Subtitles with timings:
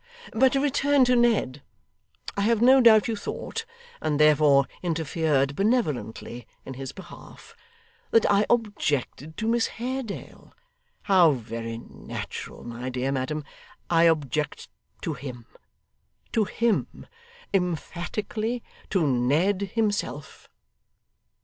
[0.33, 1.61] But to return to Ned;
[2.35, 3.65] I have no doubt you thought,
[4.01, 7.55] and therefore interfered benevolently in his behalf,
[8.09, 10.55] that I objected to Miss Haredale.
[11.03, 12.63] How very natural!
[12.63, 13.43] My dear madam,
[13.91, 14.69] I object
[15.03, 15.45] to him
[16.31, 17.05] to him
[17.53, 20.49] emphatically to Ned himself.